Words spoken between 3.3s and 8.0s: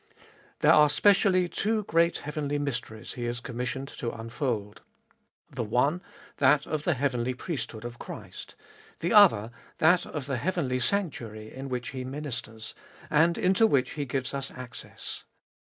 commissioned to unfold. The one, that of the heavenly priesthood of